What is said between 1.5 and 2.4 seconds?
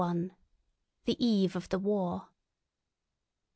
OF THE WAR.